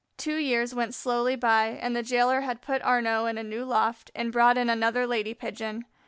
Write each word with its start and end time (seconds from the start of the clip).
Two 0.17 0.37
years 0.37 0.73
went 0.73 0.95
slowly 0.95 1.35
by, 1.35 1.77
and 1.79 1.95
the 1.95 2.01
jailer 2.01 2.41
had 2.41 2.63
put 2.63 2.81
Arnaux 2.81 3.27
in 3.29 3.37
a 3.37 3.43
new 3.43 3.63
loft 3.63 4.09
and 4.15 4.31
brought 4.33 4.57
in 4.57 4.67
another 4.67 5.05
lady 5.05 5.35
Pigeon. 5.35 5.85